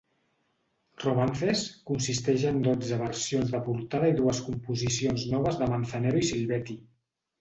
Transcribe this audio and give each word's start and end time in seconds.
"Romances" 1.03 1.61
consisteix 1.89 2.45
en 2.51 2.57
dotze 2.67 2.99
versions 3.03 3.53
de 3.57 3.61
portada 3.69 4.09
i 4.15 4.19
dues 4.21 4.41
composicions 4.49 5.27
noves 5.35 5.61
de 5.61 5.69
Manzanero 5.75 6.21
i 6.25 6.29
Silvetti. 6.33 6.79